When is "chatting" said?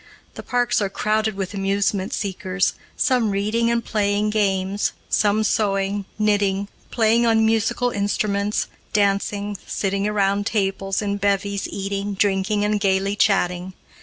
13.15-13.73